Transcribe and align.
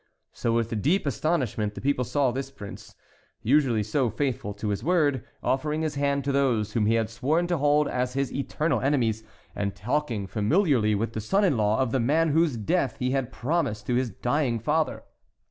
So 0.33 0.51
with 0.53 0.81
deep 0.81 1.05
astonishment 1.05 1.75
the 1.75 1.79
people 1.79 2.03
saw 2.03 2.31
this 2.31 2.49
prince, 2.49 2.95
usually 3.43 3.83
so 3.83 4.09
faithful 4.09 4.51
to 4.55 4.69
his 4.69 4.83
word, 4.83 5.23
offering 5.43 5.83
his 5.83 5.93
hand 5.93 6.23
to 6.23 6.31
those 6.31 6.73
whom 6.73 6.87
he 6.87 6.95
had 6.95 7.07
sworn 7.07 7.45
to 7.45 7.57
hold 7.59 7.87
as 7.87 8.13
his 8.13 8.33
eternal 8.33 8.81
enemies, 8.81 9.23
and 9.55 9.75
talking 9.75 10.25
familiarly 10.25 10.95
with 10.95 11.13
the 11.13 11.21
son 11.21 11.43
in 11.43 11.55
law 11.55 11.77
of 11.79 11.91
the 11.91 11.99
man 11.99 12.29
whose 12.29 12.57
death 12.57 12.97
he 12.97 13.11
had 13.11 13.31
promised 13.31 13.85
to 13.85 13.93
his 13.93 14.09
dying 14.09 14.57
father. 14.57 15.03